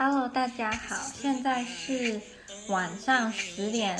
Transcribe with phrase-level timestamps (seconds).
[0.00, 2.20] Hello，大家好，现在是
[2.68, 3.98] 晚上十点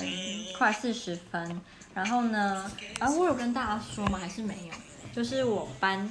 [0.56, 1.60] 快四十分。
[1.92, 4.16] 然后呢，啊，我有跟大家说吗？
[4.16, 4.74] 还是没有？
[5.12, 6.08] 就是我搬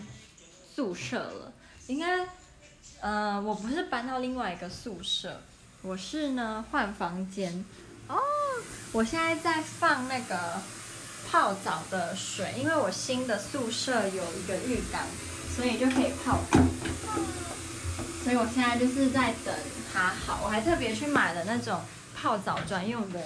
[0.75, 1.53] 宿舍了。
[1.87, 2.27] 应该，
[2.99, 5.41] 呃，我不是搬到另外一个宿舍，
[5.81, 7.63] 我是呢换房间。
[8.09, 8.19] 哦，
[8.91, 10.61] 我现在在放那个
[11.31, 15.01] 泡澡的水，因为我新的宿舍有一个浴缸，
[15.55, 16.41] 所以就可以泡。
[18.27, 19.55] 所以我现在就是在等
[19.93, 21.79] 它好，我还特别去买了那种
[22.13, 23.23] 泡澡专用的，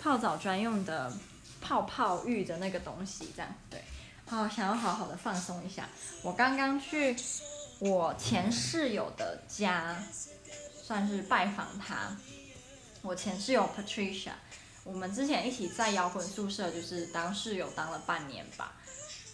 [0.00, 1.12] 泡澡专用的
[1.60, 3.78] 泡泡浴的那个东西，这样对。
[4.24, 5.86] 好，想要好好的放松一下。
[6.22, 7.14] 我刚刚去
[7.78, 9.94] 我前室友的家，
[10.82, 12.16] 算是拜访他。
[13.02, 14.32] 我前室友 Patricia，
[14.82, 18.72] 我们之前一起在摇滚宿舍，就是当室友当了半年吧。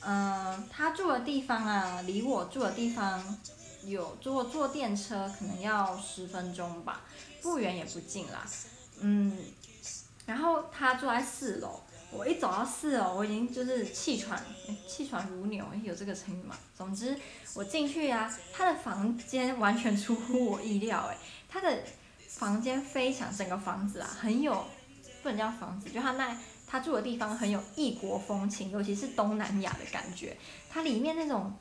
[0.00, 3.38] 嗯，他住的地方啊，离我住的地方。
[3.84, 7.00] 有坐坐电车，可能要十分钟吧，
[7.40, 8.46] 不远也不近啦。
[9.00, 9.36] 嗯，
[10.24, 11.80] 然后他住在四楼，
[12.12, 14.40] 我一走到四楼，我已经就是气喘，
[14.86, 16.56] 气喘如牛，有这个成语吗？
[16.76, 17.18] 总之，
[17.54, 21.16] 我进去啊，他的房间完全出乎我意料，诶，
[21.48, 21.82] 他的
[22.28, 24.64] 房间非常，整个房子啊，很有，
[25.22, 30.36] 不能叫房子，就他那他住的地方很有异国风情，尤其是东南亚的感觉，
[30.70, 31.52] 它里面那种。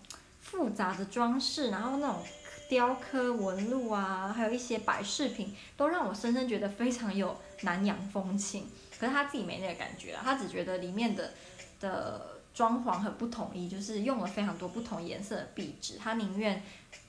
[0.42, 2.24] 复杂的装饰，然后那种
[2.68, 8.68] 雕刻纹路啊，还有一些摆饰品，都让我深深觉得非常有南洋风情。
[9.00, 11.32] 可是他自己没那个感觉啊，他只觉得里面的
[11.80, 16.62] 的装潢很不统一，就是用了非常多不同颜色的壁纸，他宁愿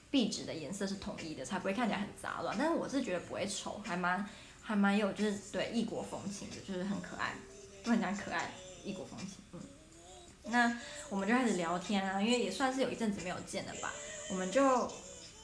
[0.09, 2.55] 壁纸的颜色是统一的，才不会看起来很杂乱。
[2.57, 4.27] 但是我是觉得不会丑，还蛮
[4.61, 7.35] 还蛮有就是对异国风情的，就是很可爱，
[7.83, 8.51] 都很像可爱
[8.83, 9.59] 异国风情，嗯。
[10.45, 10.77] 那
[11.09, 13.93] 我们就开始聊天啊，因为也算是有一阵子没有见了吧。
[14.29, 14.91] 我们就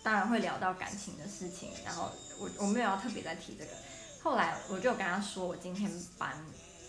[0.03, 3.71] 当然会聊到感情的事情，然后我我没有要特别再提这个。
[4.21, 6.45] 后来我就跟他说，我今天搬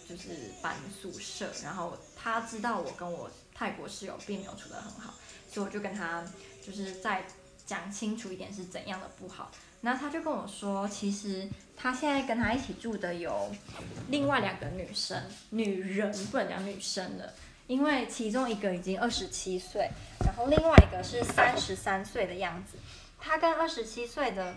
[0.09, 5.15] 就是搬宿舍，然后他知道我跟我泰国室友并没有处得很好，
[5.49, 6.25] 所以我就跟他
[6.65, 7.25] 就是再
[7.65, 9.53] 讲清楚一点是怎样的不好。
[9.83, 13.51] 那他就跟我说，其实他现在跟他一起住的有
[14.09, 17.33] 另外两个女生，女人不能讲女生了。
[17.71, 19.89] 因为其中一个已经二十七岁，
[20.27, 22.77] 然后另外一个是三十三岁的样子。
[23.17, 24.53] 他跟二十七岁的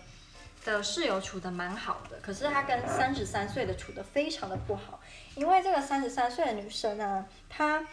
[0.66, 5.00] 的室友处得蛮好的，可是他跟三十三岁的处得非常的不好。
[5.36, 7.86] 因为这个三十三岁的女生呢，她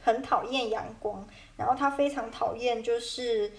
[0.00, 3.52] 很讨厌阳光，然后她非常讨厌就是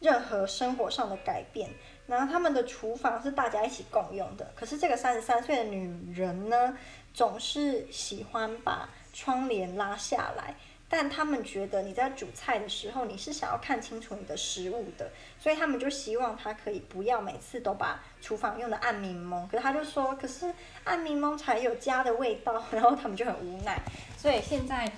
[0.00, 1.70] 任何生活上的改变。
[2.08, 6.76] 然后他们的厨房是大家一起共用的，可是这个三十三岁的女人呢，
[7.14, 10.56] 总是喜欢把窗帘拉下来，
[10.88, 19.46] 但他们觉得你在煮菜的时候，你是想要看清楚你的食物的，所以他们就希望他可以不要每次都把厨房用的暗柠檬。
[19.48, 20.52] 可是他就说，可是
[20.84, 23.80] 暗柠檬才有家的味道， 然后他们就很无奈。
[24.16, 24.90] 所以现在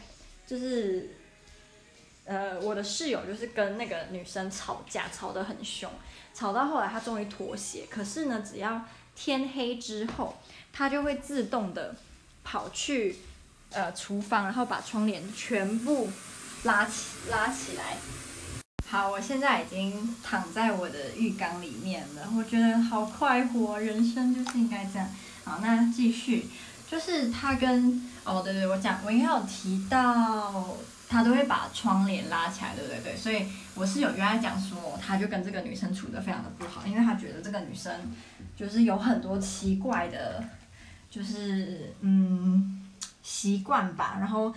[0.46, 1.10] 就是，
[2.24, 5.90] 呃，我的室友就是跟那个女生吵架，吵得很凶，
[6.32, 7.86] 吵到后来他终于妥协。
[7.90, 8.80] 可是呢，只要
[9.14, 10.36] 天黑之后，
[10.72, 11.94] 他就会自动的
[12.42, 13.16] 跑去。
[13.74, 16.08] 呃，厨房，然后把窗帘全部
[16.62, 17.96] 拉起拉起来。
[18.86, 25.08] 好，我现在已经躺在我的浴缸里面了，我觉得好快活，人生就是应该这样。
[25.42, 26.46] 好，那继续，
[26.88, 30.76] 就是他跟哦，对对，我讲我应该有提到，
[31.08, 37.92] 他都会把窗帘拉起来，对对对，所以我是有原来讲说，他就跟这个女生处得非常的不好，因为他觉得这个女生
[38.56, 40.44] 就是有很多奇怪的，
[41.10, 42.53] 就是嗯。
[43.44, 44.54] 习惯吧，然后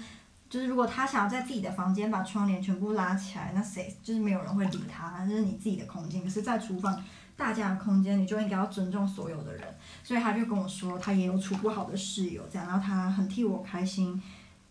[0.49, 6.23] 就是如果他想要在自己的房间把窗帘全部拉起来，那谁就是没有人会理他，这是你自己的空间。
[6.23, 7.03] 可是，在厨房
[7.35, 9.67] 大家的空间，你就应该要尊重所有的人。
[10.05, 14.23] 所以他就跟我说，他也有处不好的室友，这样，然后他很替我开心，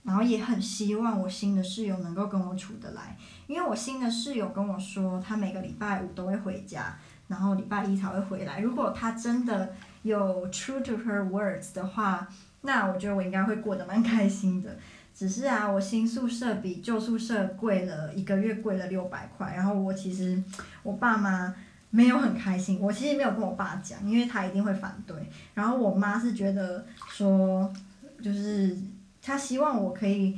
[0.02, 6.96] 然后也很希望我新的室友能够跟我处得来，因为我新的室友跟我说，他每个礼拜五都会回家，
[7.28, 8.60] 然后礼拜一才会回来。
[8.60, 12.28] 如果他真的有 true to her words 的话。
[12.62, 14.76] 那我觉得我应该会过得蛮开心的，
[15.14, 20.42] 只是啊，我新宿舍比旧宿舍贵了一个月贵了六百块，然后我其实
[20.82, 21.54] 我爸妈
[21.90, 25.14] 没有很开心，我其实没有跟我爸讲，因为他一定会反对。
[25.54, 27.72] 然后我妈是觉得说，
[28.20, 28.76] 就是
[29.22, 30.36] 她希望我可以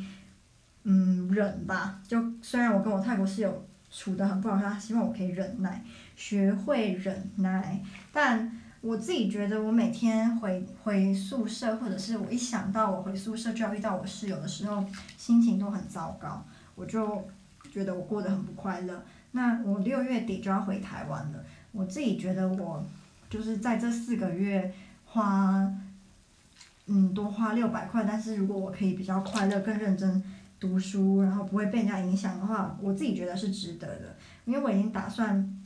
[0.82, 5.85] 嗯忍吧，就虽然我跟我泰国室友处的很不好，他希望我可以忍耐，
[6.17, 7.82] 学会忍耐，
[8.12, 8.61] 但。
[8.81, 14.85] 我自己觉得，我每天回回宿舍，或者是我一想到我回宿舍就要遇到我室友的时候，
[15.17, 16.46] 心情都很糟糕，
[16.76, 17.29] 我就
[17.73, 19.02] 觉得我过得很不快乐。
[19.32, 22.81] 那我六月底就要回台湾了，我自己觉得我
[23.29, 24.73] 就是在这四个月
[25.06, 25.69] 花，
[26.87, 30.23] 嗯，多花六百块，但是如果我可以比较快乐、更认真
[30.60, 34.16] 读书，然后不会被人家影响的话，我自己觉得是值得的。
[34.44, 35.56] 因为我已经打算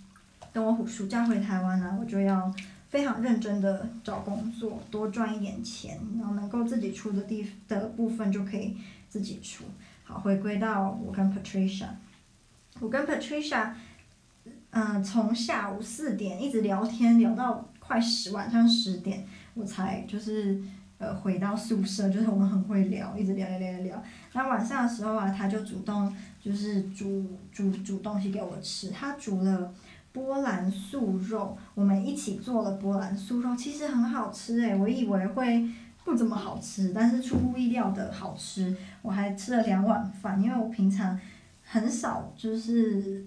[0.53, 2.53] 等我暑假回台湾了，我就要
[2.89, 8.77] 非常认真的找工作，多赚一点钱，然后能够自己出的地的部分就可以
[9.09, 9.65] 自己出。
[10.05, 11.87] 好，回归到我跟 Patricia，
[12.81, 13.71] 我跟 Patricia，
[14.71, 20.61] 嗯、呃，从下午四点一直聊天聊到快十晚上十点，我才就是。
[21.03, 24.03] 呃，回到宿舍，就是我们很会聊，一直聊聊聊聊聊。
[24.35, 28.89] 那晚上的时候啊，他就主动就是煮煮煮东西给我吃。
[28.91, 29.75] 他煮了
[30.13, 35.69] 波兰素肉，我们一起做了波兰素肉，其实很好吃诶，我以为会
[36.05, 38.77] 不怎么好吃，但是出乎意料的好吃。
[39.03, 41.19] 我还吃了两碗饭，因为我平常
[41.65, 43.27] 很少就是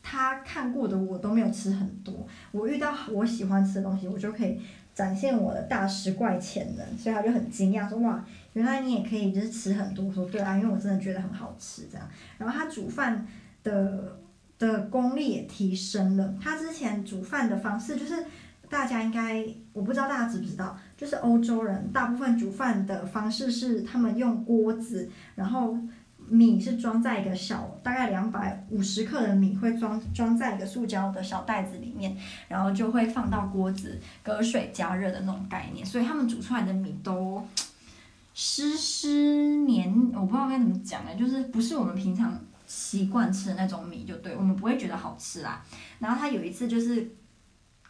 [0.00, 2.24] 他看过的我都没有吃很多。
[2.52, 4.60] 我遇到我喜欢吃的东西，我就可以。
[4.94, 12.08] 展现我的大食怪潜能，所以他就很惊讶说：“哇，原来你也可以就是吃很多。”说：“对啊，因为我真的觉得很好吃这样。”
[12.38, 13.26] 然后他煮饭
[13.62, 14.18] 的
[14.58, 16.34] 的功力也提升了。
[16.40, 18.24] 他之前煮饭的方式就是
[18.68, 25.76] 大家应该我不知道大家知不知道，就是欧洲人大部分煮饭的方式是他们用锅子，然后。
[26.30, 32.16] 米是装在一个小，大概两百五十克的米会装装在一个塑胶的小袋子里面，
[32.46, 37.44] 然后就会放到锅子隔水加热的那种概念，所以他们煮出来的米都
[38.32, 45.60] 湿湿黏，我不知道该怎么讲呢，就是不是我们平常习惯吃的那种米，就对，我们不会觉得好吃啦。
[45.98, 47.10] 然后他有一次就是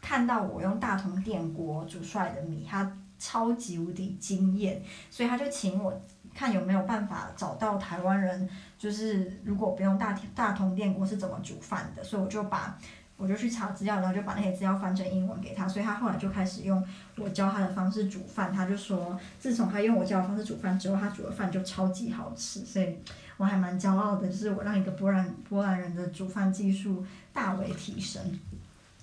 [0.00, 6.02] 看到我用大同电锅煮出来的米，他超级无敌惊艳，所以他就请我。
[6.32, 12.78] 看有没有办法找到台湾人，就是如果不用大大同电锅是怎么煮饭的，所以我就把
[13.16, 16.82] 我就去查资料，然后就把那些资料翻成英文给他，所以他后来就开始用
[17.16, 18.52] 我教他的方式煮饭。
[18.52, 22.96] 他就说，自从他用我教的方式煮饭之后，他煮的饭就超级好吃，所以
[23.36, 28.22] 我还蛮骄傲的，就是我让一个波兰波兰人的煮饭技术大为提升。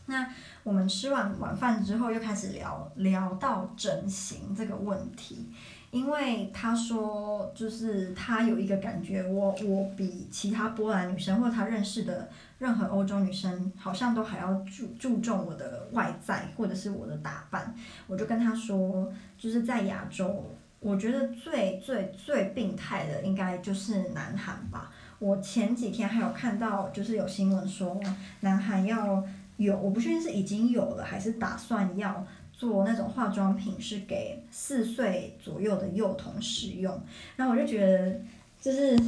[0.08, 0.28] 那
[0.64, 5.48] 我们吃完晚饭之后，又开始聊聊到整形这个问题。
[5.90, 17.74] 因为他说，就是他有一个感觉，我我比其他波兰女生或者他认识的任何欧洲女生，好像都还要注注重我的外在或者是我的打扮。
[18.06, 20.46] 我就跟他说，就是在亚洲，
[20.82, 24.92] 我觉得最最最病态的应该就是南韩吧。
[25.20, 28.00] 我前几天还有看到，就是有新闻说，
[28.42, 29.24] 南韩要
[29.58, 32.26] 有，我不确定是已经有了还是打算要。
[32.60, 37.00] 做那种化妆品是给四岁左右的幼童使用，
[37.36, 38.20] 然后我就觉得，
[38.60, 39.00] 就是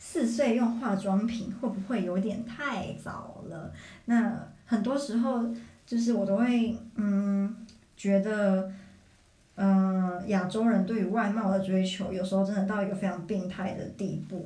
[0.00, 3.72] 四岁用化妆品会不会有点太早了？
[4.06, 4.36] 那
[4.66, 5.48] 很多时候
[5.86, 7.54] 就是我都会嗯
[7.96, 8.68] 觉得，
[9.54, 14.44] 嗯、亚洲人对于外貌的追求有时候真的到一个非常病态的地步。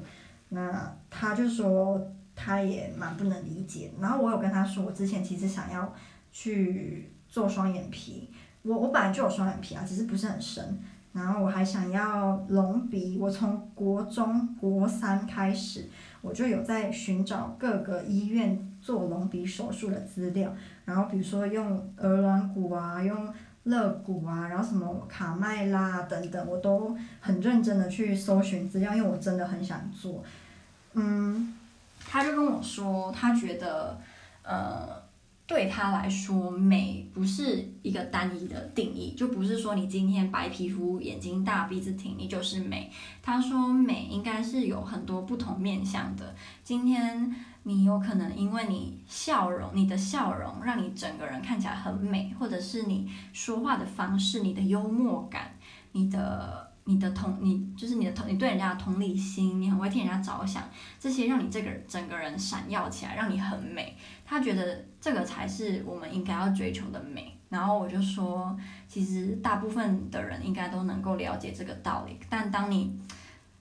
[0.50, 2.06] 那他就说
[2.36, 5.92] 他也蛮不能理解，然后我有跟他说，我之前其实想要
[6.30, 7.10] 去。
[7.28, 8.30] 做双眼皮，
[8.62, 10.78] 我我本来就有双眼皮啊，只是不是很深。
[11.12, 15.90] 然后我还想要隆鼻，我从国中国三开始，
[16.22, 20.54] 我就有在寻找各个医院做隆鼻手术的资料。
[20.84, 23.34] 然后比如说用鹅卵骨啊，用
[23.64, 30.22] 肋骨啊，然后什么卡麦拉等等，我都很认真的去搜寻资料，因为我真的很想做。
[30.94, 31.55] 嗯，
[32.08, 34.00] 他就跟我说，他觉得，
[34.42, 35.06] 呃。
[35.48, 42.90] 对他来说，美不是一个单一的定义，就不是说你今天白皮肤、眼睛大、鼻子挺，你就是美。
[43.22, 46.34] 他说，美应该是有很多不同面向的。
[46.64, 47.32] 今天
[47.62, 55.52] 你有可能因为你笑容，你的笑容让你整个人看起来很美，或者是你说话的方式、你的幽默感、
[55.92, 56.65] 你的。
[56.88, 60.62] 你的同，你就是你的同，你对人家的同理心，你很会替人家着想，
[61.00, 63.96] 这些让你这个整个人闪耀起来，让你很美。
[64.24, 67.36] 他觉得这个才是我们应该要追求的美。
[67.48, 72.20] 然后我就说，其实大部分的人应该都能够了解这个道理。
[72.30, 72.96] 但当你，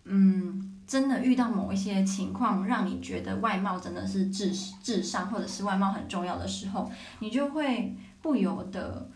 [0.03, 4.51] 嗯，真的遇到某一些情况，让你觉得外貌真的是至
[4.83, 9.09] 至上，或者是外貌很重要的时候，你就会不由得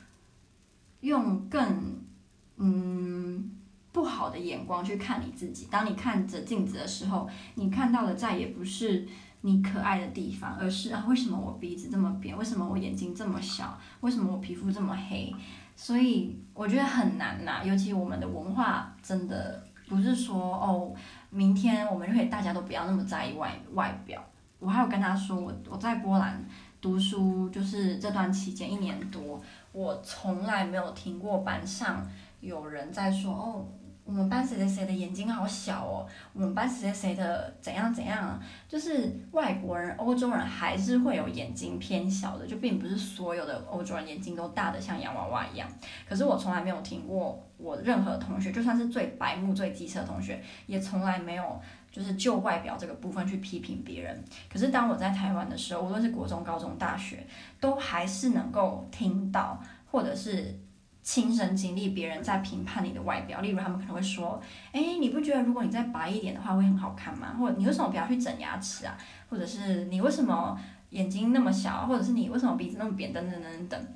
[1.01, 2.01] 用更，
[2.57, 3.51] 嗯。
[3.91, 5.67] 不好的眼光去看你自己。
[5.71, 9.07] 当你看着镜子的时候，你看到的再也不是
[9.41, 12.37] 你可爱的地方，而是啊，为什么我鼻子这么扁？
[12.37, 13.77] 为什么我眼睛这么小？
[14.01, 15.33] 为什么我皮肤这么黑？
[15.75, 17.61] 所以我觉得很难呐。
[17.63, 20.93] 尤其我们的文化真的不是说哦，
[21.29, 24.21] 明天我们就可以大家都不要那么在意外外表。
[24.59, 26.45] 我还有跟他说，我我在波兰
[26.81, 29.41] 读书，就是这段期间一年多。
[29.71, 32.05] 我从来没有听过班上
[32.41, 33.65] 有人在说哦。
[34.09, 45.69] 我们班谁谁谁的眼睛好小哦，我们班谁谁谁的怎样怎样，就是外国人、欧洲人还是会有眼睛偏小的，就并不是所有的欧洲人眼睛都大的像洋娃娃一样。
[46.07, 51.61] 可是我从来没有听过我任何同学，就算是最白目、最机车的同学，也从来没有
[51.91, 54.23] 就是就外表这个部分去批评别人。
[54.51, 57.23] 可是当我在台湾的时候，无论是国中、高中、大学，
[57.59, 59.61] 都还是能够听到，
[59.91, 60.59] 或者是。
[61.11, 64.39] 亲身经历别人在评判你的外表，例如他们可能会说
[64.71, 68.95] ：“哎，你不觉得如果你再白一点的话会很好看吗？”或者“你为什么不要去整牙齿啊？”
[69.27, 70.55] 或者是“你为什么
[70.91, 73.87] 眼睛那么小？”或者是“你为什么鼻子那么扁？”等等等等等。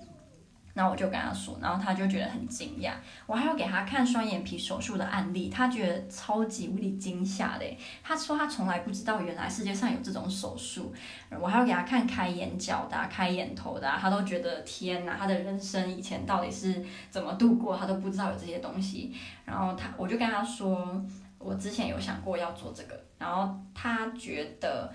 [0.74, 2.94] 然后我就跟他说，然后他就觉得很惊讶。
[3.27, 7.77] 我还要给他看双眼皮手术的案例，他觉得超级无敌惊吓的。
[8.01, 10.92] 他说他从来不知道原来世界上有这种手术。
[11.30, 19.15] 我还要给他看开眼角的、开眼头的，他都觉得天哪，他的人生以前到底是怎么度过，他都不知道有这些东西。
[19.46, 21.06] 然后他，我就跟他说，
[21.38, 23.00] 我之前有想过要做这个。
[23.20, 24.92] 然后他觉得，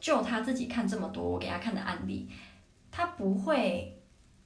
[0.00, 2.28] 就他自己看这么多我给他看的案例，
[2.90, 3.96] 他不会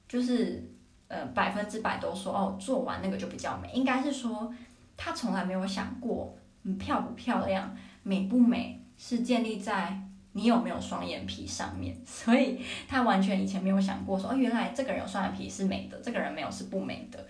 [0.07, 0.74] 就是。
[1.07, 3.69] 呃，百分之百都说哦，做完那个就比较美。
[3.71, 4.51] 应该是说，
[4.97, 9.95] 他从来没有想过，嗯，漂不漂亮，美不美，是建立在
[10.31, 11.95] 你有没有双眼皮上面。
[12.03, 17.23] 所以他完全以前没有想过说，哦，原来这个人有双眼皮是美的，这个人没有是不美的。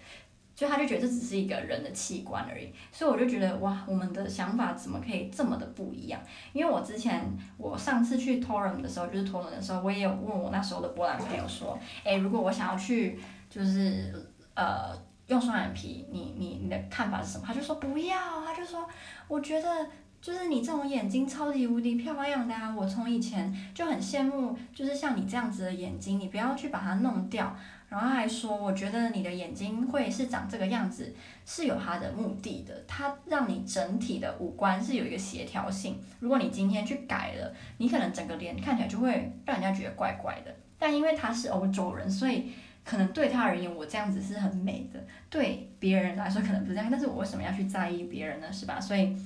[0.56, 2.74] 就他就觉得这只是一个人的器官而已。
[2.90, 6.22] 所以我就觉得哇，我们的想法怎么可以这么的不一样？
[6.54, 7.22] 因为我之前
[7.58, 13.20] 我上次去托伦的时候，就是托伦的时候，我也有问我那时候的波兰朋友说，诶，如果我想要去。
[13.56, 14.14] 就是
[14.54, 14.94] 呃，
[15.28, 17.46] 用双眼皮，你你你的看法是什么？
[17.48, 18.86] 他就说不要，他就说
[19.30, 19.88] 我觉得
[20.22, 27.56] 就是你这种眼睛超级无敌漂亮的啊，我从以前就很羡慕，就是像你这样子的眼睛，你不要去把它弄掉。
[27.88, 35.98] 然后还说，我觉得你的眼睛会是长这个样子，是有它的目的的，它让你整体的五官是有一个协调性。
[36.20, 40.54] 如果你今天去改了，你可能整个脸看起来就会让人家觉得怪怪的。
[40.78, 42.52] 但因为他是欧洲人，所以。
[42.86, 46.88] 可能对他而言，我这样子是很美的；对别人来说，可能不这样。
[46.92, 48.54] 但是我为什么要去在意别人呢？
[48.54, 48.80] 是吧？
[48.80, 49.18] 所以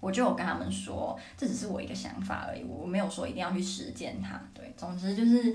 [0.00, 4.40] 我就有跟他们说，这只是我一个想法而已，我没有说一定要去实践它。
[4.54, 5.54] 对，总之就是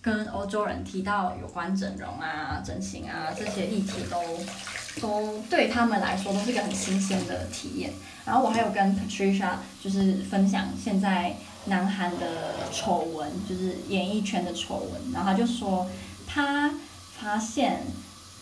[0.00, 4.22] 跟欧洲人提到有关整容啊、整形啊这些议题都，
[5.00, 7.92] 都对他们来说都是一个很新鲜的体验。
[8.24, 11.34] 然后我还有跟 Patricia 就是分享现在
[11.64, 15.84] 南韩的丑闻，就是演艺圈的丑闻，然后他就说。
[16.34, 16.74] 他
[17.16, 17.84] 发现，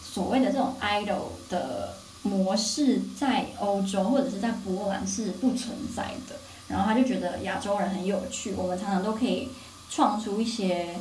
[0.02, 6.34] 所谓的这种 idol 的模式在欧洲或者是在波兰是不存在的，
[6.68, 9.50] 然后他就觉得亚洲人很有趣，我们常常都可以
[9.90, 10.96] 创出一些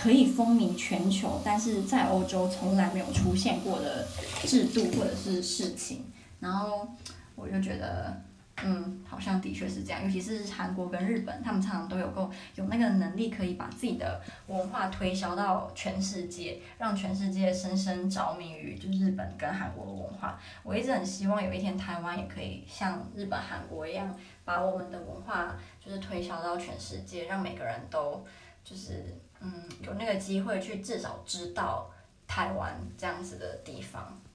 [0.00, 4.06] 可以风靡全球，但是在欧洲从来没有出现过的
[4.44, 6.04] 制度或者是事情，
[6.38, 6.86] 然后
[7.34, 8.22] 我就觉得。
[8.64, 20.40] 嗯，好像的确是这样，尤其是韩国跟日本，他们常常都有够有那个能力，可以把自己的文化推销到全世界，让全世界深深着迷于就日本跟韩国的文化。
[20.62, 28.24] 我一直很希望有一天台湾也可以像日本、韩国一样，把我们的文化就是推销到全世界，让每个人都
[28.64, 31.90] 就是嗯有那个机会去至少知道
[32.26, 34.18] 台湾这样子的地方。